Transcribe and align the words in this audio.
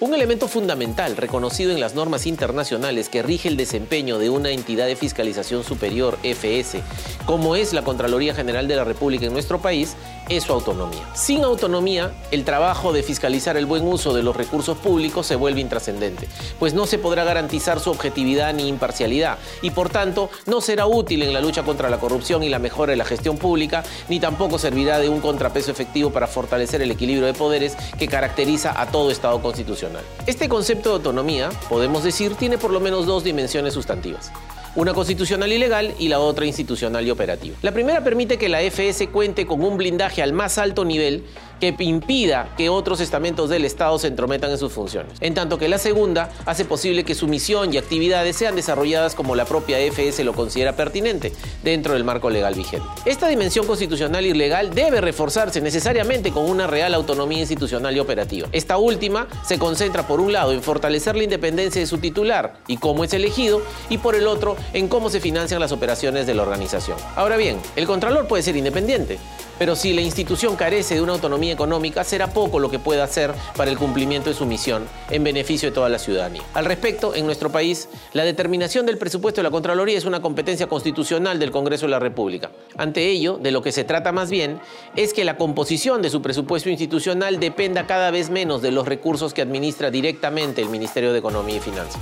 Un 0.00 0.14
elemento 0.14 0.46
fundamental 0.46 1.16
reconocido 1.16 1.72
en 1.72 1.80
las 1.80 1.96
normas 1.96 2.24
internacionales 2.26 3.08
que 3.08 3.20
rige 3.20 3.48
el 3.48 3.56
desempeño 3.56 4.20
de 4.20 4.30
una 4.30 4.50
entidad 4.50 4.86
de 4.86 4.94
fiscalización 4.94 5.64
superior, 5.64 6.16
FS, 6.22 6.80
como 7.26 7.56
es 7.56 7.72
la 7.72 7.82
Contraloría 7.82 8.32
General 8.32 8.68
de 8.68 8.76
la 8.76 8.84
República 8.84 9.26
en 9.26 9.32
nuestro 9.32 9.60
país, 9.60 9.96
es 10.28 10.44
su 10.44 10.52
autonomía. 10.52 11.02
Sin 11.14 11.42
autonomía, 11.42 12.12
el 12.30 12.44
trabajo 12.44 12.92
de 12.92 13.02
fiscalizar 13.02 13.56
el 13.56 13.66
buen 13.66 13.84
uso 13.84 14.14
de 14.14 14.22
los 14.22 14.36
recursos 14.36 14.78
públicos 14.78 15.26
se 15.26 15.34
vuelve 15.34 15.60
intrascendente, 15.60 16.28
pues 16.60 16.74
no 16.74 16.86
se 16.86 16.98
podrá 16.98 17.24
garantizar 17.24 17.80
su 17.80 17.90
objetividad 17.90 18.54
ni 18.54 18.68
imparcialidad 18.68 19.38
y 19.62 19.70
por 19.70 19.90
tanto 19.90 20.30
no 20.46 20.60
será 20.60 20.86
útil 20.86 21.24
en 21.24 21.32
la 21.32 21.40
lucha 21.40 21.64
contra 21.64 21.90
la 21.90 21.98
corrupción 21.98 22.44
y 22.44 22.48
la 22.48 22.60
mejora 22.60 22.92
de 22.92 22.98
la 22.98 23.04
gestión 23.04 23.36
pública, 23.36 23.82
ni 24.08 24.20
tampoco 24.20 24.60
servirá 24.60 25.00
de 25.00 25.08
un 25.08 25.20
contrapeso 25.20 25.72
efectivo 25.72 26.10
para 26.10 26.28
fortalecer 26.28 26.82
el 26.82 26.92
equilibrio 26.92 27.26
de 27.26 27.34
poderes 27.34 27.76
que 27.98 28.06
caracteriza 28.06 28.80
a 28.80 28.92
todo 28.92 29.10
Estado 29.10 29.42
constitucional. 29.42 29.87
Este 30.26 30.48
concepto 30.48 30.90
de 30.90 30.96
autonomía, 30.96 31.50
podemos 31.68 32.04
decir, 32.04 32.34
tiene 32.34 32.58
por 32.58 32.70
lo 32.70 32.80
menos 32.80 33.06
dos 33.06 33.24
dimensiones 33.24 33.74
sustantivas 33.74 34.32
una 34.78 34.94
constitucional 34.94 35.52
y 35.52 35.58
legal 35.58 35.94
y 35.98 36.08
la 36.08 36.20
otra 36.20 36.46
institucional 36.46 37.04
y 37.04 37.10
operativa. 37.10 37.56
La 37.62 37.72
primera 37.72 38.04
permite 38.04 38.38
que 38.38 38.48
la 38.48 38.60
FS 38.60 39.08
cuente 39.08 39.44
con 39.44 39.64
un 39.64 39.76
blindaje 39.76 40.22
al 40.22 40.32
más 40.32 40.56
alto 40.56 40.84
nivel 40.84 41.24
que 41.60 41.74
impida 41.78 42.54
que 42.56 42.68
otros 42.68 43.00
estamentos 43.00 43.50
del 43.50 43.64
Estado 43.64 43.98
se 43.98 44.08
entrometan 44.08 44.50
en 44.50 44.58
sus 44.58 44.72
funciones. 44.72 45.12
En 45.20 45.34
tanto 45.34 45.58
que 45.58 45.68
la 45.68 45.78
segunda 45.78 46.30
hace 46.46 46.64
posible 46.64 47.04
que 47.04 47.14
su 47.14 47.26
misión 47.26 47.72
y 47.72 47.78
actividades 47.78 48.36
sean 48.36 48.56
desarrolladas 48.56 49.14
como 49.14 49.34
la 49.34 49.44
propia 49.44 49.78
FS 49.78 50.24
lo 50.24 50.32
considera 50.32 50.76
pertinente 50.76 51.32
dentro 51.62 51.94
del 51.94 52.04
marco 52.04 52.30
legal 52.30 52.54
vigente. 52.54 52.86
Esta 53.04 53.28
dimensión 53.28 53.66
constitucional 53.66 54.26
y 54.26 54.34
legal 54.34 54.74
debe 54.74 55.00
reforzarse 55.00 55.60
necesariamente 55.60 56.30
con 56.30 56.48
una 56.48 56.66
real 56.66 56.94
autonomía 56.94 57.40
institucional 57.40 57.96
y 57.96 58.00
operativa. 58.00 58.48
Esta 58.52 58.78
última 58.78 59.26
se 59.46 59.58
concentra 59.58 60.06
por 60.06 60.20
un 60.20 60.32
lado 60.32 60.52
en 60.52 60.62
fortalecer 60.62 61.16
la 61.16 61.24
independencia 61.24 61.80
de 61.80 61.86
su 61.86 61.98
titular 61.98 62.58
y 62.66 62.76
cómo 62.76 63.04
es 63.04 63.12
elegido 63.12 63.62
y 63.88 63.98
por 63.98 64.14
el 64.14 64.26
otro 64.26 64.56
en 64.72 64.88
cómo 64.88 65.10
se 65.10 65.20
financian 65.20 65.60
las 65.60 65.72
operaciones 65.72 66.26
de 66.26 66.34
la 66.34 66.42
organización. 66.42 66.98
Ahora 67.16 67.36
bien, 67.36 67.58
el 67.76 67.86
Contralor 67.86 68.28
puede 68.28 68.42
ser 68.42 68.56
independiente, 68.56 69.18
pero 69.58 69.76
si 69.76 69.92
la 69.92 70.00
institución 70.00 70.56
carece 70.56 70.94
de 70.94 71.00
una 71.00 71.12
autonomía 71.14 71.52
económica, 71.52 72.04
será 72.04 72.28
poco 72.28 72.58
lo 72.58 72.70
que 72.70 72.78
pueda 72.78 73.04
hacer 73.04 73.34
para 73.56 73.70
el 73.70 73.78
cumplimiento 73.78 74.30
de 74.30 74.36
su 74.36 74.46
misión 74.46 74.86
en 75.10 75.24
beneficio 75.24 75.68
de 75.68 75.74
toda 75.74 75.88
la 75.88 75.98
ciudadanía. 75.98 76.42
Al 76.54 76.64
respecto, 76.64 77.14
en 77.14 77.26
nuestro 77.26 77.50
país, 77.50 77.88
la 78.12 78.24
determinación 78.24 78.86
del 78.86 78.98
presupuesto 78.98 79.40
de 79.40 79.44
la 79.44 79.50
Contraloría 79.50 79.98
es 79.98 80.04
una 80.04 80.22
competencia 80.22 80.66
constitucional 80.66 81.38
del 81.38 81.50
Congreso 81.50 81.86
de 81.86 81.90
la 81.90 81.98
República. 81.98 82.50
Ante 82.76 83.06
ello, 83.06 83.38
de 83.38 83.50
lo 83.50 83.62
que 83.62 83.72
se 83.72 83.84
trata 83.84 84.12
más 84.12 84.30
bien 84.30 84.60
es 84.96 85.12
que 85.12 85.24
la 85.24 85.36
composición 85.36 86.02
de 86.02 86.10
su 86.10 86.22
presupuesto 86.22 86.70
institucional 86.70 87.40
dependa 87.40 87.86
cada 87.86 88.10
vez 88.10 88.30
menos 88.30 88.62
de 88.62 88.72
los 88.72 88.86
recursos 88.86 89.34
que 89.34 89.42
administra 89.42 89.90
directamente 89.90 90.62
el 90.62 90.68
Ministerio 90.68 91.12
de 91.12 91.18
Economía 91.18 91.56
y 91.56 91.60
Finanzas. 91.60 92.00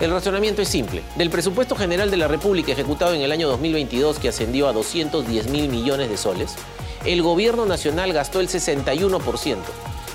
El 0.00 0.12
razonamiento 0.12 0.62
es 0.62 0.68
simple. 0.68 1.02
Del 1.16 1.28
presupuesto 1.28 1.74
general 1.74 2.08
de 2.10 2.16
la 2.16 2.28
República 2.28 2.70
ejecutado 2.70 3.14
en 3.14 3.20
el 3.20 3.32
año 3.32 3.48
2022, 3.48 4.20
que 4.20 4.28
ascendió 4.28 4.68
a 4.68 4.72
210 4.72 5.48
mil 5.48 5.68
millones 5.68 6.08
de 6.08 6.16
soles, 6.16 6.54
el 7.04 7.22
gobierno 7.22 7.66
nacional 7.66 8.12
gastó 8.12 8.40
el 8.40 8.48
61%. 8.48 9.56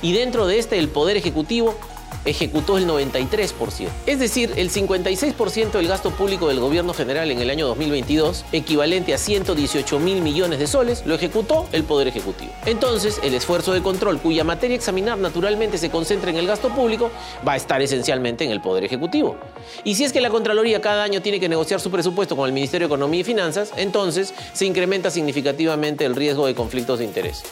Y 0.02 0.14
dentro 0.14 0.48
de 0.48 0.60
este, 0.60 0.80
el 0.80 0.90
Poder 0.90 1.18
Ejecutivo 1.18 1.76
ejecutó 2.26 2.78
el 2.78 2.88
93%. 2.88 3.88
Es 4.06 4.20
decir, 4.20 4.54
el 4.56 4.70
56% 4.70 5.72
del 5.72 5.88
gasto 5.88 6.12
público 6.12 6.48
del 6.48 6.60
gobierno 6.60 6.94
general 6.94 7.32
en 7.32 7.40
el 7.40 7.50
año 7.50 7.68
2022, 7.68 8.46
equivalente 8.52 9.14
a 9.14 9.18
118 9.18 10.00
mil 10.00 10.22
millones 10.22 10.60
de 10.60 10.68
soles, 10.68 11.06
lo 11.06 11.16
ejecutó 11.16 11.68
el 11.72 11.84
Poder 11.84 12.08
Ejecutivo. 12.08 12.52
Entonces, 12.66 13.20
el 13.24 13.34
esfuerzo 13.34 13.74
de 13.74 13.82
control, 13.82 14.20
cuya 14.20 14.44
materia 14.44 14.76
examinar 14.76 15.18
naturalmente 15.18 15.78
se 15.78 15.90
concentra 15.90 16.30
en 16.30 16.38
el 16.38 16.48
gasto 16.48 16.70
público, 16.70 17.12
va 17.48 17.54
a 17.54 17.58
estar 17.58 17.82
esencialmente 17.82 18.44
en 18.44 18.52
el 18.52 18.62
Poder 18.62 18.84
Ejecutivo. 18.84 19.38
Y 19.84 19.96
si 19.96 20.04
es 20.04 20.14
que 20.14 20.22
la 20.22 20.30
Contraloría 20.30 20.82
cada 20.82 21.04
año 21.04 21.22
tiene 21.22 21.40
que 21.40 21.50
negociar 21.50 21.80
su 21.80 21.92
presupuesto 21.92 22.36
con 22.36 22.48
el 22.48 22.54
Ministerio 22.54 22.88
de 22.88 22.94
Economía 22.94 23.22
y 23.22 23.24
Finanzas, 23.24 23.72
entonces 23.78 24.34
se 24.54 24.66
incrementa 24.66 25.12
significativamente 25.12 26.06
el 26.06 26.16
riesgo 26.16 26.48
de 26.48 26.56
conflictos 26.56 27.00
de 27.00 27.06
interés. 27.06 27.44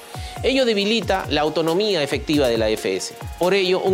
Ello 0.43 0.65
debilita 0.65 1.27
la 1.29 1.41
autonomía 1.41 2.01
efectiva 2.01 2.47
de 2.47 2.57
la 2.57 2.67
FS. 2.69 3.13
Por 3.37 3.53
ello, 3.53 3.79
un 3.79 3.93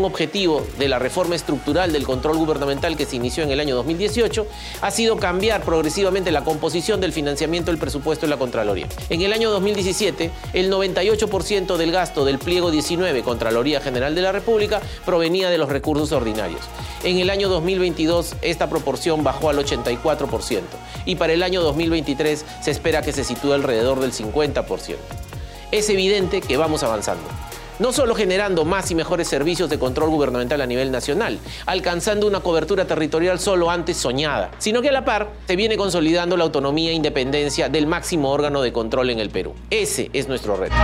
de 0.77 0.87
la 0.87 0.99
reforma 0.99 1.35
estructural 1.35 1.91
del 1.91 2.05
control 2.05 2.37
gubernamental 2.37 2.95
que 2.97 3.05
se 3.05 3.15
inició 3.15 3.43
en 3.43 3.51
el 3.51 3.59
año 3.59 3.75
2018 3.75 4.47
ha 4.81 4.91
sido 4.91 5.17
cambiar 5.17 5.63
progresivamente 5.63 6.31
la 6.31 6.43
composición 6.43 7.01
del 7.01 7.13
financiamiento 7.13 7.71
del 7.71 7.79
presupuesto 7.79 8.25
de 8.25 8.29
la 8.29 8.37
Contraloría. 8.37 8.87
En 9.09 9.21
el 9.21 9.33
año 9.33 9.49
2017, 9.51 10.31
el 10.53 10.71
98% 10.71 11.77
del 11.77 11.91
gasto 11.91 12.25
del 12.25 12.39
pliego 12.39 12.71
19 12.71 13.23
Contraloría 13.23 13.81
General 13.81 14.15
de 14.15 14.21
la 14.21 14.31
República 14.31 14.81
provenía 15.05 15.49
de 15.49 15.57
los 15.57 15.69
recursos 15.69 16.11
ordinarios. 16.11 16.61
En 17.03 17.17
el 17.17 17.29
año 17.29 17.49
2022 17.49 18.35
esta 18.41 18.69
proporción 18.69 19.23
bajó 19.23 19.49
al 19.49 19.57
84% 19.57 20.61
y 21.05 21.15
para 21.15 21.33
el 21.33 21.43
año 21.43 21.61
2023 21.61 22.45
se 22.61 22.71
espera 22.71 23.01
que 23.01 23.13
se 23.13 23.23
sitúe 23.23 23.53
alrededor 23.53 23.99
del 23.99 24.13
50% 24.13 24.95
es 25.71 25.89
evidente 25.89 26.41
que 26.41 26.57
vamos 26.57 26.83
avanzando. 26.83 27.23
No 27.79 27.93
solo 27.93 28.15
generando 28.15 28.65
más 28.65 28.89
y 28.89 28.95
mejores 28.95 29.27
servicios 29.27 29.69
de 29.69 29.77
control 29.77 30.09
gubernamental 30.09 30.61
a 30.61 30.65
nivel 30.65 30.91
nacional, 30.91 31.37
alcanzando 31.67 32.25
una 32.25 32.39
cobertura 32.39 32.85
territorial 32.85 33.39
solo 33.39 33.69
antes 33.69 33.97
soñada, 33.97 34.49
sino 34.57 34.81
que 34.81 34.89
a 34.89 34.91
la 34.91 35.05
par 35.05 35.29
se 35.45 35.55
viene 35.55 35.77
consolidando 35.77 36.37
la 36.37 36.45
autonomía 36.45 36.89
e 36.89 36.93
independencia 36.93 37.69
del 37.69 37.85
máximo 37.85 38.31
órgano 38.31 38.63
de 38.63 38.73
control 38.73 39.11
en 39.11 39.19
el 39.19 39.29
Perú. 39.29 39.53
Ese 39.69 40.09
es 40.13 40.27
nuestro 40.27 40.57
reto. 40.57 40.75